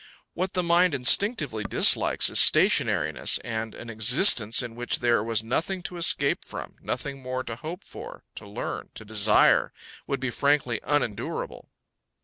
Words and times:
What 0.33 0.53
the 0.53 0.63
mind 0.63 0.95
instinctively 0.95 1.63
dislikes 1.63 2.31
is 2.31 2.39
stationariness; 2.39 3.37
and 3.43 3.75
an 3.75 3.87
existence 3.91 4.63
in 4.63 4.73
which 4.73 4.97
there 4.97 5.23
was 5.23 5.43
nothing 5.43 5.83
to 5.83 5.97
escape 5.97 6.43
from, 6.43 6.75
nothing 6.81 7.21
more 7.21 7.43
to 7.43 7.55
hope 7.57 7.83
for, 7.83 8.23
to 8.33 8.47
learn, 8.47 8.89
to 8.95 9.05
desire, 9.05 9.71
would 10.07 10.19
be 10.19 10.31
frankly 10.31 10.79
unendurable. 10.83 11.69